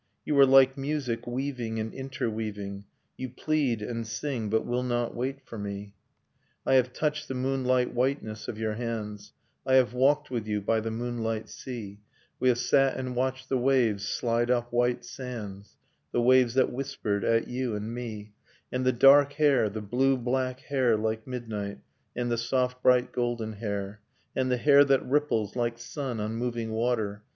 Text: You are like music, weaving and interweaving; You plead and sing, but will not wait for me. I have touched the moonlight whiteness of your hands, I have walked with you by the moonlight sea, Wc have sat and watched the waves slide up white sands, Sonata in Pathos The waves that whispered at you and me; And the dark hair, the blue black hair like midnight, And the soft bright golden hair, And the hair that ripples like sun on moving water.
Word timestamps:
You 0.25 0.35
are 0.39 0.47
like 0.47 0.79
music, 0.79 1.27
weaving 1.27 1.77
and 1.79 1.93
interweaving; 1.93 2.85
You 3.17 3.29
plead 3.29 3.83
and 3.83 4.07
sing, 4.07 4.49
but 4.49 4.65
will 4.65 4.81
not 4.81 5.13
wait 5.13 5.41
for 5.45 5.59
me. 5.59 5.93
I 6.65 6.73
have 6.73 6.91
touched 6.91 7.27
the 7.27 7.35
moonlight 7.35 7.93
whiteness 7.93 8.47
of 8.47 8.57
your 8.57 8.73
hands, 8.73 9.31
I 9.63 9.75
have 9.75 9.93
walked 9.93 10.31
with 10.31 10.47
you 10.47 10.59
by 10.59 10.79
the 10.79 10.89
moonlight 10.89 11.49
sea, 11.49 11.99
Wc 12.41 12.47
have 12.47 12.57
sat 12.57 12.97
and 12.97 13.15
watched 13.15 13.47
the 13.47 13.59
waves 13.59 14.07
slide 14.07 14.49
up 14.49 14.73
white 14.73 15.05
sands, 15.05 15.07
Sonata 15.21 15.51
in 15.51 15.53
Pathos 15.59 16.11
The 16.13 16.21
waves 16.23 16.53
that 16.55 16.73
whispered 16.73 17.23
at 17.23 17.47
you 17.47 17.75
and 17.75 17.93
me; 17.93 18.33
And 18.71 18.83
the 18.83 18.91
dark 18.91 19.33
hair, 19.33 19.69
the 19.69 19.81
blue 19.81 20.17
black 20.17 20.61
hair 20.61 20.97
like 20.97 21.27
midnight, 21.27 21.77
And 22.15 22.31
the 22.31 22.39
soft 22.39 22.81
bright 22.81 23.11
golden 23.11 23.53
hair, 23.53 24.01
And 24.35 24.49
the 24.49 24.57
hair 24.57 24.83
that 24.83 25.05
ripples 25.07 25.55
like 25.55 25.77
sun 25.77 26.19
on 26.19 26.37
moving 26.37 26.71
water. 26.71 27.21